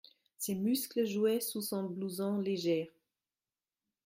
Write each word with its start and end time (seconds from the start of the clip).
Ses 0.39 0.55
muscles 0.55 1.05
jouaient 1.05 1.41
sous 1.41 1.61
son 1.61 1.83
blouson 1.83 2.39
léger. 2.39 2.91